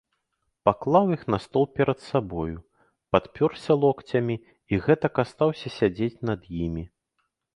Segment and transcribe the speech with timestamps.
[0.67, 2.55] Паклаў іх на стол перад сабою,
[3.15, 4.37] падпёрся локцямі
[4.71, 6.83] і гэтак астаўся сядзець над імі.